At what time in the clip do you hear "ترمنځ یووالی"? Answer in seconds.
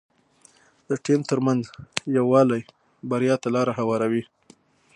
1.29-2.61